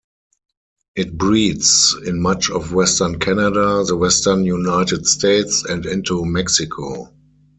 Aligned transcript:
It 0.95 1.15
breeds 1.15 1.95
in 2.07 2.23
much 2.23 2.49
of 2.49 2.73
western 2.73 3.19
Canada, 3.19 3.83
the 3.85 3.95
western 3.95 4.43
United 4.45 5.05
States, 5.05 5.63
and 5.63 5.85
into 5.85 6.25
Mexico. 6.25 7.13